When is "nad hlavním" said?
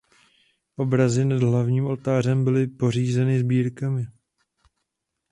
1.25-1.85